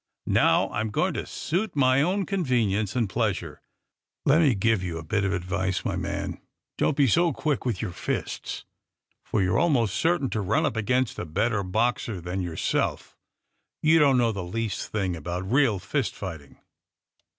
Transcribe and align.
Now, 0.25 0.67
I'm 0.71 0.89
going 0.89 1.13
to 1.13 1.27
suit 1.27 1.75
my 1.75 2.01
own 2.01 2.25
convenience 2.25 2.95
and 2.95 3.07
pleasure. 3.07 3.61
Let 4.25 4.41
me 4.41 4.55
give 4.55 4.81
you 4.81 4.97
a 4.97 5.03
bit 5.03 5.23
of 5.23 5.31
advice, 5.31 5.85
my 5.85 5.95
man. 5.95 6.41
Don't 6.79 6.97
be 6.97 7.05
so 7.05 7.31
quick 7.31 7.67
with 7.67 7.83
your 7.83 7.91
fists, 7.91 8.65
for 9.23 9.43
you're 9.43 9.59
almost 9.59 9.93
certain 9.95 10.31
to 10.31 10.41
run 10.41 10.65
up 10.65 10.75
against 10.75 11.19
a 11.19 11.25
better 11.25 11.61
boxer 11.61 12.19
than 12.19 12.41
yourself. 12.41 13.15
You 13.83 13.99
don't 13.99 14.17
know 14.17 14.31
the 14.31 14.43
least 14.43 14.87
thing 14.87 15.15
about 15.15 15.51
real 15.51 15.77
fist 15.77 16.15
fight 16.15 16.41
ing. 16.41 16.57